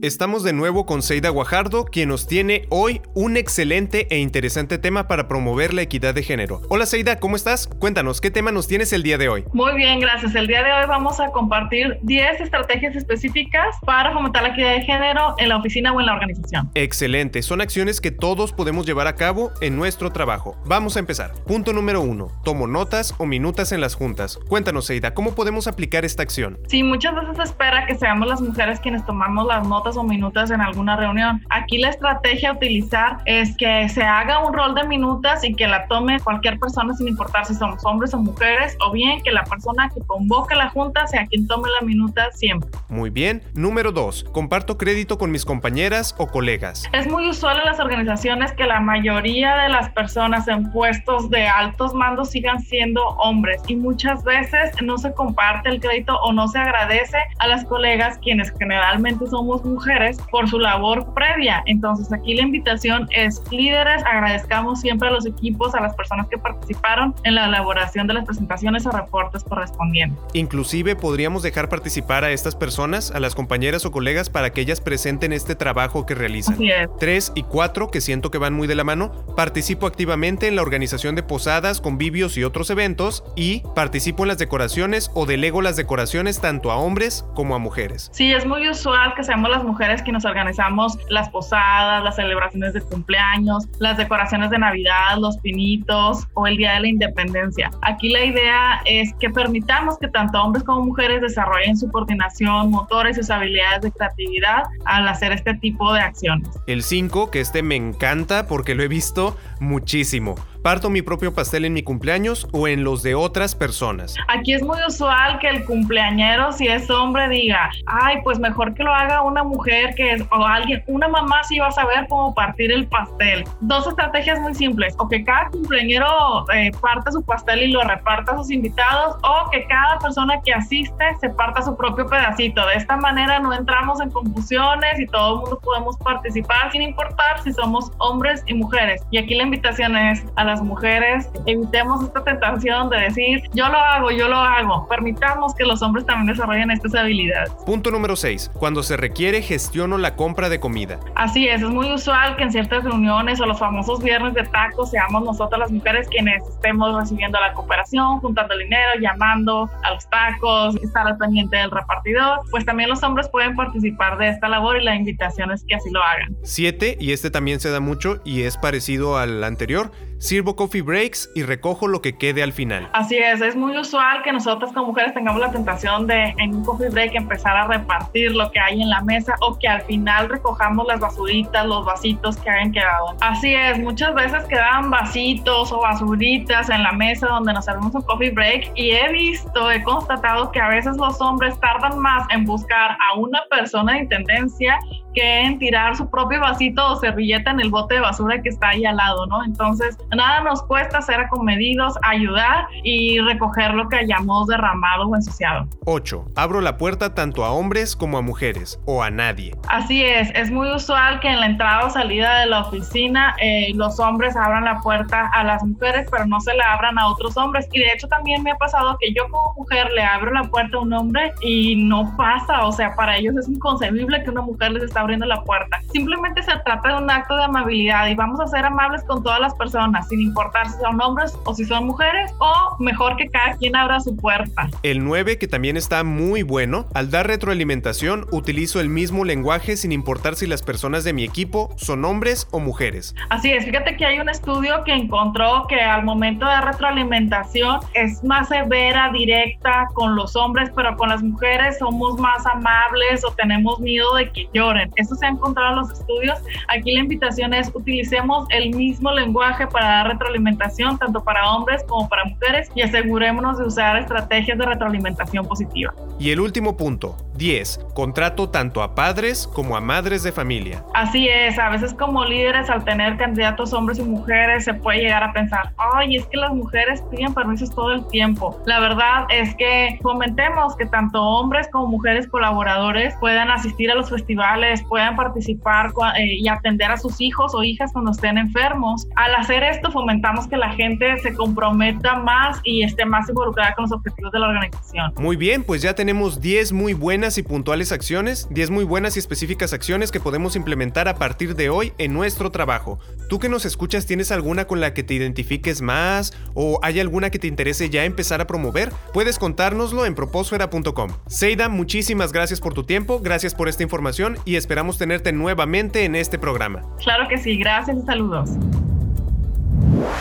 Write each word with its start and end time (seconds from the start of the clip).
Estamos 0.00 0.44
de 0.44 0.52
nuevo 0.52 0.86
con 0.86 1.02
Seida 1.02 1.28
Guajardo, 1.28 1.84
quien 1.84 2.10
nos 2.10 2.28
tiene 2.28 2.66
hoy 2.68 3.02
un 3.14 3.36
excelente 3.36 4.06
e 4.10 4.18
interesante 4.18 4.78
tema 4.78 5.08
para 5.08 5.26
promover 5.26 5.74
la 5.74 5.82
equidad 5.82 6.14
de 6.14 6.22
género. 6.22 6.60
Hola 6.68 6.86
Seida, 6.86 7.18
¿cómo 7.18 7.34
estás? 7.34 7.66
Cuéntanos, 7.66 8.20
¿qué 8.20 8.30
tema 8.30 8.52
nos 8.52 8.68
tienes 8.68 8.92
el 8.92 9.02
día 9.02 9.18
de 9.18 9.28
hoy? 9.28 9.44
Muy 9.52 9.74
bien, 9.74 9.98
gracias. 9.98 10.36
El 10.36 10.46
día 10.46 10.62
de 10.62 10.72
hoy 10.72 10.86
vamos 10.86 11.18
a 11.18 11.32
compartir 11.32 11.98
10 12.02 12.42
estrategias 12.42 12.94
específicas 12.94 13.74
para 13.84 14.12
fomentar 14.12 14.44
la 14.44 14.50
equidad 14.50 14.70
de 14.74 14.82
género 14.82 15.34
en 15.38 15.48
la 15.48 15.56
oficina 15.56 15.92
o 15.92 15.98
en 15.98 16.06
la 16.06 16.14
organización. 16.14 16.70
Excelente, 16.76 17.42
son 17.42 17.60
acciones 17.60 18.00
que 18.00 18.12
todos 18.12 18.52
podemos 18.52 18.86
llevar 18.86 19.08
a 19.08 19.16
cabo 19.16 19.50
en 19.60 19.74
nuestro 19.74 20.12
trabajo. 20.12 20.56
Vamos 20.64 20.94
a 20.94 21.00
empezar. 21.00 21.32
Punto 21.44 21.72
número 21.72 22.02
uno, 22.02 22.28
tomo 22.44 22.68
notas 22.68 23.16
o 23.18 23.26
minutas 23.26 23.72
en 23.72 23.80
las 23.80 23.96
juntas. 23.96 24.38
Cuéntanos 24.48 24.86
Seida, 24.86 25.12
¿cómo 25.12 25.34
podemos 25.34 25.66
aplicar 25.66 26.04
esta 26.04 26.22
acción? 26.22 26.56
Sí, 26.68 26.84
muchas 26.84 27.16
veces 27.16 27.36
se 27.36 27.42
espera 27.42 27.84
que 27.84 27.96
seamos 27.96 28.28
las 28.28 28.40
mujeres 28.40 28.78
quienes 28.78 29.04
tomamos 29.04 29.44
las 29.48 29.66
notas 29.66 29.87
o 29.96 30.02
minutas 30.02 30.50
en 30.50 30.60
alguna 30.60 30.96
reunión. 30.96 31.42
Aquí 31.50 31.78
la 31.78 31.90
estrategia 31.90 32.50
a 32.50 32.52
utilizar 32.52 33.18
es 33.24 33.56
que 33.56 33.88
se 33.88 34.02
haga 34.02 34.44
un 34.46 34.52
rol 34.52 34.74
de 34.74 34.84
minutas 34.84 35.44
y 35.44 35.54
que 35.54 35.66
la 35.66 35.86
tome 35.86 36.20
cualquier 36.20 36.58
persona 36.58 36.94
sin 36.94 37.08
importar 37.08 37.44
si 37.46 37.54
somos 37.54 37.84
hombres 37.84 38.14
o 38.14 38.18
mujeres 38.18 38.76
o 38.86 38.92
bien 38.92 39.20
que 39.22 39.32
la 39.32 39.44
persona 39.44 39.88
que 39.94 40.00
convoca 40.06 40.54
la 40.54 40.70
junta 40.70 41.06
sea 41.06 41.26
quien 41.26 41.46
tome 41.46 41.68
la 41.80 41.86
minuta 41.86 42.28
siempre. 42.32 42.70
Muy 42.88 43.10
bien. 43.10 43.42
Número 43.54 43.92
2. 43.92 44.26
Comparto 44.32 44.78
crédito 44.78 45.18
con 45.18 45.30
mis 45.30 45.44
compañeras 45.44 46.14
o 46.18 46.26
colegas. 46.26 46.84
Es 46.92 47.06
muy 47.06 47.28
usual 47.28 47.58
en 47.58 47.64
las 47.64 47.80
organizaciones 47.80 48.52
que 48.52 48.64
la 48.64 48.80
mayoría 48.80 49.56
de 49.56 49.68
las 49.68 49.90
personas 49.90 50.48
en 50.48 50.70
puestos 50.70 51.30
de 51.30 51.46
altos 51.46 51.94
mandos 51.94 52.30
sigan 52.30 52.60
siendo 52.60 53.02
hombres 53.18 53.62
y 53.68 53.76
muchas 53.76 54.22
veces 54.24 54.70
no 54.82 54.98
se 54.98 55.12
comparte 55.14 55.68
el 55.70 55.80
crédito 55.80 56.18
o 56.22 56.32
no 56.32 56.48
se 56.48 56.58
agradece 56.58 57.18
a 57.38 57.46
las 57.46 57.64
colegas 57.64 58.18
quienes 58.18 58.52
generalmente 58.58 59.26
somos 59.26 59.64
mujeres 59.64 59.77
mujeres 59.78 60.18
por 60.32 60.48
su 60.48 60.58
labor 60.58 61.14
previa. 61.14 61.62
Entonces 61.66 62.12
aquí 62.12 62.34
la 62.34 62.42
invitación 62.42 63.06
es 63.10 63.40
líderes, 63.52 64.02
agradezcamos 64.04 64.80
siempre 64.80 65.08
a 65.08 65.12
los 65.12 65.24
equipos, 65.24 65.72
a 65.76 65.80
las 65.80 65.94
personas 65.94 66.26
que 66.28 66.36
participaron 66.36 67.14
en 67.22 67.36
la 67.36 67.46
elaboración 67.46 68.08
de 68.08 68.14
las 68.14 68.24
presentaciones 68.24 68.84
o 68.86 68.90
reportes 68.90 69.44
correspondientes. 69.44 70.18
Inclusive 70.32 70.96
podríamos 70.96 71.44
dejar 71.44 71.68
participar 71.68 72.24
a 72.24 72.32
estas 72.32 72.56
personas, 72.56 73.12
a 73.12 73.20
las 73.20 73.36
compañeras 73.36 73.86
o 73.86 73.92
colegas, 73.92 74.30
para 74.30 74.50
que 74.50 74.62
ellas 74.62 74.80
presenten 74.80 75.32
este 75.32 75.54
trabajo 75.54 76.06
que 76.06 76.16
realizan. 76.16 76.54
Así 76.54 76.70
es. 76.70 76.88
Tres 76.98 77.32
y 77.36 77.44
cuatro, 77.44 77.88
que 77.88 78.00
siento 78.00 78.32
que 78.32 78.38
van 78.38 78.54
muy 78.54 78.66
de 78.66 78.74
la 78.74 78.82
mano, 78.82 79.12
participo 79.36 79.86
activamente 79.86 80.48
en 80.48 80.56
la 80.56 80.62
organización 80.62 81.14
de 81.14 81.22
posadas, 81.22 81.80
convivios 81.80 82.36
y 82.36 82.42
otros 82.42 82.70
eventos 82.70 83.22
y 83.36 83.62
participo 83.76 84.24
en 84.24 84.28
las 84.28 84.38
decoraciones 84.38 85.12
o 85.14 85.24
delego 85.24 85.62
las 85.62 85.76
decoraciones 85.76 86.40
tanto 86.40 86.72
a 86.72 86.76
hombres 86.76 87.24
como 87.34 87.54
a 87.54 87.58
mujeres. 87.58 88.10
Sí, 88.12 88.32
es 88.32 88.44
muy 88.44 88.68
usual 88.68 89.14
que 89.14 89.22
seamos 89.22 89.50
las 89.50 89.62
mujeres 89.68 90.02
que 90.02 90.10
nos 90.10 90.24
organizamos 90.24 90.98
las 91.08 91.28
posadas, 91.28 92.02
las 92.02 92.16
celebraciones 92.16 92.72
de 92.72 92.80
cumpleaños, 92.80 93.68
las 93.78 93.96
decoraciones 93.96 94.50
de 94.50 94.58
Navidad, 94.58 95.18
los 95.18 95.38
pinitos 95.38 96.26
o 96.34 96.46
el 96.46 96.56
Día 96.56 96.74
de 96.74 96.80
la 96.80 96.88
Independencia. 96.88 97.70
Aquí 97.82 98.08
la 98.08 98.24
idea 98.24 98.80
es 98.84 99.12
que 99.20 99.30
permitamos 99.30 99.98
que 99.98 100.08
tanto 100.08 100.42
hombres 100.42 100.64
como 100.64 100.84
mujeres 100.84 101.20
desarrollen 101.20 101.76
su 101.76 101.90
coordinación, 101.90 102.70
motores 102.70 103.16
y 103.16 103.20
sus 103.20 103.30
habilidades 103.30 103.82
de 103.82 103.92
creatividad 103.92 104.62
al 104.84 105.06
hacer 105.06 105.32
este 105.32 105.54
tipo 105.54 105.92
de 105.92 106.00
acciones. 106.00 106.48
El 106.66 106.82
5, 106.82 107.30
que 107.30 107.40
este 107.40 107.62
me 107.62 107.76
encanta 107.76 108.46
porque 108.46 108.74
lo 108.74 108.82
he 108.82 108.88
visto 108.88 109.36
muchísimo 109.60 110.34
parto 110.62 110.90
mi 110.90 111.02
propio 111.02 111.32
pastel 111.34 111.64
en 111.64 111.72
mi 111.72 111.82
cumpleaños 111.82 112.46
o 112.52 112.68
en 112.68 112.84
los 112.84 113.02
de 113.02 113.14
otras 113.14 113.54
personas. 113.54 114.14
Aquí 114.28 114.52
es 114.52 114.62
muy 114.62 114.78
usual 114.86 115.38
que 115.38 115.48
el 115.48 115.64
cumpleañero, 115.64 116.52
si 116.52 116.68
es 116.68 116.90
hombre, 116.90 117.28
diga, 117.28 117.70
ay, 117.86 118.16
pues 118.24 118.38
mejor 118.38 118.74
que 118.74 118.82
lo 118.82 118.92
haga 118.92 119.22
una 119.22 119.42
mujer 119.42 119.94
que 119.94 120.12
es, 120.12 120.22
o 120.30 120.44
alguien, 120.44 120.82
una 120.86 121.08
mamá 121.08 121.42
sí 121.44 121.58
va 121.58 121.68
a 121.68 121.72
saber 121.72 122.06
cómo 122.08 122.34
partir 122.34 122.72
el 122.72 122.86
pastel. 122.86 123.44
Dos 123.60 123.86
estrategias 123.86 124.40
muy 124.40 124.54
simples, 124.54 124.94
o 124.98 125.08
que 125.08 125.24
cada 125.24 125.48
cumpleañero 125.50 126.44
eh, 126.52 126.70
parta 126.80 127.12
su 127.12 127.22
pastel 127.22 127.62
y 127.62 127.72
lo 127.72 127.82
reparta 127.82 128.32
a 128.32 128.38
sus 128.38 128.50
invitados, 128.50 129.16
o 129.22 129.50
que 129.50 129.66
cada 129.66 129.98
persona 129.98 130.40
que 130.44 130.52
asiste 130.52 131.04
se 131.20 131.30
parta 131.30 131.62
su 131.62 131.76
propio 131.76 132.06
pedacito. 132.06 132.66
De 132.66 132.74
esta 132.74 132.96
manera 132.96 133.38
no 133.38 133.52
entramos 133.52 134.00
en 134.00 134.10
confusiones 134.10 134.98
y 134.98 135.06
todo 135.06 135.34
el 135.34 135.40
mundo 135.40 135.60
podemos 135.60 135.96
participar 135.98 136.72
sin 136.72 136.82
importar 136.82 137.42
si 137.42 137.52
somos 137.52 137.90
hombres 137.98 138.42
y 138.46 138.54
mujeres. 138.54 139.02
Y 139.10 139.18
aquí 139.18 139.34
la 139.34 139.44
invitación 139.44 139.96
es 139.96 140.24
a 140.36 140.44
las 140.44 140.57
mujeres, 140.62 141.28
evitemos 141.46 142.04
esta 142.04 142.24
tentación 142.24 142.90
de 142.90 142.98
decir, 142.98 143.42
yo 143.52 143.68
lo 143.68 143.78
hago, 143.78 144.10
yo 144.10 144.28
lo 144.28 144.36
hago. 144.36 144.86
Permitamos 144.88 145.54
que 145.54 145.64
los 145.64 145.82
hombres 145.82 146.06
también 146.06 146.34
desarrollen 146.34 146.70
estas 146.70 146.94
habilidades. 146.94 147.50
Punto 147.66 147.90
número 147.90 148.16
6. 148.16 148.50
Cuando 148.54 148.82
se 148.82 148.96
requiere, 148.96 149.42
gestiono 149.42 149.98
la 149.98 150.16
compra 150.16 150.48
de 150.48 150.60
comida. 150.60 150.98
Así 151.14 151.48
es, 151.48 151.62
es 151.62 151.68
muy 151.68 151.92
usual 151.92 152.36
que 152.36 152.44
en 152.44 152.52
ciertas 152.52 152.84
reuniones 152.84 153.40
o 153.40 153.46
los 153.46 153.58
famosos 153.58 154.02
viernes 154.02 154.34
de 154.34 154.44
tacos 154.44 154.90
seamos 154.90 155.24
nosotras 155.24 155.60
las 155.60 155.70
mujeres 155.70 156.08
quienes 156.08 156.42
estemos 156.48 156.94
recibiendo 156.94 157.38
la 157.40 157.52
cooperación, 157.52 158.20
juntando 158.20 158.54
el 158.54 158.60
dinero, 158.60 158.92
llamando 159.00 159.68
a 159.82 159.94
los 159.94 160.08
tacos, 160.10 160.76
estar 160.76 161.06
al 161.06 161.16
pendiente 161.16 161.56
del 161.56 161.70
repartidor. 161.70 162.40
Pues 162.50 162.64
también 162.64 162.88
los 162.88 163.02
hombres 163.02 163.28
pueden 163.28 163.54
participar 163.56 164.18
de 164.18 164.30
esta 164.30 164.48
labor 164.48 164.80
y 164.80 164.84
la 164.84 164.94
invitación 164.94 165.50
es 165.50 165.64
que 165.66 165.74
así 165.74 165.90
lo 165.90 166.02
hagan. 166.02 166.36
7. 166.42 166.96
Y 167.00 167.12
este 167.12 167.30
también 167.30 167.60
se 167.60 167.70
da 167.70 167.80
mucho 167.80 168.20
y 168.24 168.42
es 168.42 168.56
parecido 168.56 169.18
al 169.18 169.42
anterior 169.44 169.90
sirvo 170.38 170.54
coffee 170.54 170.82
breaks 170.82 171.28
y 171.34 171.42
recojo 171.42 171.88
lo 171.88 172.00
que 172.00 172.16
quede 172.16 172.44
al 172.44 172.52
final. 172.52 172.88
Así 172.92 173.16
es, 173.16 173.40
es 173.40 173.56
muy 173.56 173.76
usual 173.76 174.22
que 174.22 174.32
nosotras 174.32 174.70
como 174.72 174.86
mujeres 174.86 175.12
tengamos 175.12 175.40
la 175.40 175.50
tentación 175.50 176.06
de 176.06 176.32
en 176.38 176.54
un 176.54 176.64
coffee 176.64 176.90
break 176.90 177.16
empezar 177.16 177.56
a 177.56 177.66
repartir 177.66 178.36
lo 178.36 178.48
que 178.52 178.60
hay 178.60 178.80
en 178.80 178.88
la 178.88 179.00
mesa 179.00 179.34
o 179.40 179.58
que 179.58 179.66
al 179.66 179.82
final 179.82 180.28
recojamos 180.28 180.86
las 180.86 181.00
basuritas, 181.00 181.66
los 181.66 181.84
vasitos 181.84 182.36
que 182.36 182.50
hayan 182.50 182.70
quedado. 182.70 183.16
Así 183.20 183.52
es, 183.52 183.80
muchas 183.80 184.14
veces 184.14 184.44
quedan 184.44 184.92
vasitos 184.92 185.72
o 185.72 185.80
basuritas 185.80 186.70
en 186.70 186.84
la 186.84 186.92
mesa 186.92 187.26
donde 187.26 187.52
nos 187.52 187.64
servimos 187.64 187.92
un 187.96 188.02
coffee 188.02 188.30
break 188.30 188.70
y 188.76 188.92
he 188.92 189.10
visto, 189.10 189.72
he 189.72 189.82
constatado 189.82 190.52
que 190.52 190.60
a 190.60 190.68
veces 190.68 190.96
los 190.98 191.20
hombres 191.20 191.58
tardan 191.58 191.98
más 191.98 192.24
en 192.30 192.44
buscar 192.44 192.92
a 192.92 193.18
una 193.18 193.40
persona 193.50 193.94
de 193.94 193.98
intendencia 194.02 194.78
que 195.18 195.56
tirar 195.58 195.96
su 195.96 196.08
propio 196.08 196.40
vasito 196.40 196.92
o 196.92 196.96
servilleta 196.96 197.50
en 197.50 197.60
el 197.60 197.70
bote 197.70 197.94
de 197.94 198.00
basura 198.00 198.40
que 198.40 198.50
está 198.50 198.68
ahí 198.68 198.84
al 198.84 198.96
lado, 198.96 199.26
¿no? 199.26 199.44
Entonces, 199.44 199.98
nada 200.14 200.42
nos 200.42 200.62
cuesta 200.62 201.02
ser 201.02 201.20
acomedidos, 201.20 201.94
ayudar 202.02 202.66
y 202.84 203.18
recoger 203.20 203.74
lo 203.74 203.88
que 203.88 203.96
hayamos 203.96 204.46
derramado 204.46 205.08
o 205.08 205.16
ensuciado. 205.16 205.66
8. 205.86 206.24
Abro 206.36 206.60
la 206.60 206.76
puerta 206.76 207.14
tanto 207.14 207.44
a 207.44 207.50
hombres 207.50 207.96
como 207.96 208.18
a 208.18 208.22
mujeres 208.22 208.80
o 208.84 209.02
a 209.02 209.10
nadie. 209.10 209.56
Así 209.68 210.04
es, 210.04 210.30
es 210.34 210.50
muy 210.50 210.70
usual 210.70 211.18
que 211.20 211.28
en 211.28 211.40
la 211.40 211.46
entrada 211.46 211.86
o 211.86 211.90
salida 211.90 212.40
de 212.40 212.46
la 212.46 212.60
oficina 212.60 213.34
eh, 213.40 213.72
los 213.74 213.98
hombres 213.98 214.36
abran 214.36 214.64
la 214.64 214.80
puerta 214.80 215.30
a 215.34 215.42
las 215.42 215.64
mujeres, 215.64 216.06
pero 216.10 216.26
no 216.26 216.40
se 216.40 216.54
la 216.54 216.74
abran 216.74 216.96
a 216.98 217.08
otros 217.08 217.36
hombres. 217.36 217.66
Y 217.72 217.80
de 217.80 217.88
hecho 217.92 218.06
también 218.06 218.42
me 218.44 218.52
ha 218.52 218.56
pasado 218.56 218.96
que 219.00 219.12
yo 219.12 219.24
como 219.30 219.54
mujer 219.56 219.90
le 219.96 220.02
abro 220.02 220.30
la 220.32 220.44
puerta 220.44 220.76
a 220.76 220.80
un 220.80 220.92
hombre 220.92 221.32
y 221.40 221.74
no 221.74 222.14
pasa, 222.16 222.64
o 222.64 222.72
sea, 222.72 222.94
para 222.94 223.16
ellos 223.16 223.34
es 223.36 223.48
inconcebible 223.48 224.22
que 224.22 224.30
una 224.30 224.42
mujer 224.42 224.72
les 224.72 224.84
está 224.84 225.02
abriendo 225.08 225.26
la 225.26 225.42
puerta. 225.42 225.80
Simplemente 225.92 226.42
se 226.42 226.52
trata 226.64 226.88
de 226.88 227.02
un 227.02 227.10
acto 227.10 227.34
de 227.34 227.44
amabilidad 227.44 228.06
y 228.08 228.14
vamos 228.14 228.40
a 228.40 228.46
ser 228.46 228.64
amables 228.66 229.02
con 229.04 229.22
todas 229.22 229.40
las 229.40 229.54
personas, 229.54 230.06
sin 230.08 230.20
importar 230.20 230.68
si 230.68 230.78
son 230.80 231.00
hombres 231.00 231.36
o 231.44 231.54
si 231.54 231.64
son 231.64 231.86
mujeres, 231.86 232.30
o 232.38 232.76
mejor 232.78 233.16
que 233.16 233.28
cada 233.28 233.56
quien 233.56 233.74
abra 233.74 234.00
su 234.00 234.14
puerta. 234.14 234.68
El 234.82 235.02
9, 235.02 235.38
que 235.38 235.48
también 235.48 235.78
está 235.78 236.04
muy 236.04 236.42
bueno, 236.42 236.86
al 236.94 237.10
dar 237.10 237.26
retroalimentación 237.26 238.26
utilizo 238.32 238.80
el 238.80 238.90
mismo 238.90 239.24
lenguaje 239.24 239.76
sin 239.78 239.92
importar 239.92 240.34
si 240.34 240.46
las 240.46 240.62
personas 240.62 241.04
de 241.04 241.14
mi 241.14 241.24
equipo 241.24 241.70
son 241.76 242.04
hombres 242.04 242.46
o 242.50 242.60
mujeres. 242.60 243.14
Así 243.30 243.50
es, 243.50 243.64
fíjate 243.64 243.96
que 243.96 244.04
hay 244.04 244.20
un 244.20 244.28
estudio 244.28 244.84
que 244.84 244.92
encontró 244.92 245.66
que 245.68 245.80
al 245.80 246.04
momento 246.04 246.44
de 246.44 246.60
retroalimentación 246.60 247.80
es 247.94 248.22
más 248.24 248.48
severa, 248.48 249.10
directa 249.12 249.88
con 249.94 250.16
los 250.16 250.36
hombres, 250.36 250.70
pero 250.76 250.96
con 250.96 251.08
las 251.08 251.22
mujeres 251.22 251.78
somos 251.78 252.18
más 252.18 252.44
amables 252.44 253.24
o 253.24 253.32
tenemos 253.32 253.80
miedo 253.80 254.14
de 254.14 254.30
que 254.30 254.48
lloren. 254.52 254.90
Eso 254.98 255.14
se 255.14 255.26
ha 255.26 255.30
encontrado 255.30 255.70
en 255.70 255.76
los 255.76 255.92
estudios. 255.92 256.38
Aquí 256.68 256.92
la 256.92 257.00
invitación 257.00 257.54
es 257.54 257.70
utilicemos 257.74 258.46
el 258.50 258.74
mismo 258.74 259.12
lenguaje 259.12 259.66
para 259.68 259.86
dar 259.86 260.08
retroalimentación 260.08 260.98
tanto 260.98 261.22
para 261.22 261.50
hombres 261.52 261.84
como 261.88 262.08
para 262.08 262.24
mujeres 262.24 262.68
y 262.74 262.82
asegurémonos 262.82 263.58
de 263.58 263.64
usar 263.64 263.96
estrategias 263.96 264.58
de 264.58 264.66
retroalimentación 264.66 265.46
positiva. 265.46 265.94
Y 266.18 266.30
el 266.30 266.40
último 266.40 266.76
punto, 266.76 267.16
10. 267.38 267.86
Contrato 267.94 268.50
tanto 268.50 268.82
a 268.82 268.94
padres 268.94 269.46
como 269.46 269.76
a 269.76 269.80
madres 269.80 270.22
de 270.22 270.32
familia. 270.32 270.84
Así 270.94 271.28
es, 271.28 271.58
a 271.58 271.70
veces 271.70 271.94
como 271.94 272.24
líderes 272.24 272.68
al 272.68 272.84
tener 272.84 273.16
candidatos 273.16 273.72
hombres 273.72 273.98
y 273.98 274.02
mujeres 274.02 274.64
se 274.64 274.74
puede 274.74 275.00
llegar 275.00 275.22
a 275.22 275.32
pensar, 275.32 275.72
ay, 275.94 276.16
es 276.16 276.26
que 276.26 276.36
las 276.36 276.52
mujeres 276.52 277.02
piden 277.10 277.32
permisos 277.32 277.70
todo 277.70 277.92
el 277.92 278.06
tiempo. 278.08 278.60
La 278.66 278.80
verdad 278.80 279.26
es 279.30 279.54
que 279.56 279.98
fomentemos 280.02 280.76
que 280.76 280.86
tanto 280.86 281.22
hombres 281.22 281.68
como 281.72 281.86
mujeres 281.86 282.26
colaboradores 282.28 283.14
puedan 283.20 283.50
asistir 283.50 283.90
a 283.90 283.94
los 283.94 284.10
festivales, 284.10 284.82
puedan 284.88 285.16
participar 285.16 285.92
eh, 286.18 286.34
y 286.38 286.48
atender 286.48 286.90
a 286.90 286.96
sus 286.96 287.20
hijos 287.20 287.54
o 287.54 287.62
hijas 287.62 287.92
cuando 287.92 288.10
estén 288.10 288.38
enfermos. 288.38 289.06
Al 289.16 289.34
hacer 289.34 289.62
esto 289.62 289.90
fomentamos 289.90 290.48
que 290.48 290.56
la 290.56 290.70
gente 290.72 291.18
se 291.20 291.32
comprometa 291.34 292.16
más 292.16 292.60
y 292.64 292.82
esté 292.82 293.04
más 293.04 293.28
involucrada 293.28 293.74
con 293.74 293.84
los 293.84 293.92
objetivos 293.92 294.32
de 294.32 294.38
la 294.38 294.48
organización. 294.48 295.12
Muy 295.18 295.36
bien, 295.36 295.62
pues 295.62 295.82
ya 295.82 295.94
tenemos 295.94 296.40
10 296.40 296.72
muy 296.72 296.94
buenas 297.28 297.36
y 297.36 297.42
puntuales 297.42 297.92
acciones, 297.92 298.48
10 298.48 298.70
muy 298.70 298.84
buenas 298.84 299.16
y 299.16 299.18
específicas 299.18 299.74
acciones 299.74 300.10
que 300.10 300.18
podemos 300.18 300.56
implementar 300.56 301.08
a 301.08 301.16
partir 301.16 301.54
de 301.56 301.68
hoy 301.68 301.92
en 301.98 302.14
nuestro 302.14 302.50
trabajo. 302.50 303.00
¿Tú 303.28 303.38
que 303.38 303.50
nos 303.50 303.66
escuchas 303.66 304.06
tienes 304.06 304.32
alguna 304.32 304.64
con 304.66 304.80
la 304.80 304.94
que 304.94 305.02
te 305.02 305.12
identifiques 305.12 305.82
más 305.82 306.32
o 306.54 306.80
hay 306.82 307.00
alguna 307.00 307.28
que 307.28 307.38
te 307.38 307.46
interese 307.46 307.90
ya 307.90 308.06
empezar 308.06 308.40
a 308.40 308.46
promover? 308.46 308.90
Puedes 309.12 309.38
contárnoslo 309.38 310.06
en 310.06 310.14
proposfera.com. 310.14 311.10
Seida, 311.26 311.68
muchísimas 311.68 312.32
gracias 312.32 312.60
por 312.60 312.72
tu 312.72 312.84
tiempo, 312.84 313.20
gracias 313.20 313.54
por 313.54 313.68
esta 313.68 313.82
información 313.82 314.38
y 314.46 314.56
esperamos 314.56 314.96
tenerte 314.96 315.30
nuevamente 315.34 316.06
en 316.06 316.14
este 316.14 316.38
programa. 316.38 316.80
Claro 317.02 317.28
que 317.28 317.36
sí, 317.36 317.58
gracias 317.58 317.98
y 317.98 318.06
saludos. 318.06 318.48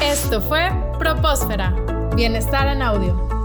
Esto 0.02 0.42
fue 0.42 0.70
Propósfera. 1.00 1.74
Bienestar 2.18 2.68
en 2.68 2.82
audio. 2.82 3.37